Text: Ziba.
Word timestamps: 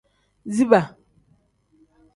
Ziba. 0.55 0.81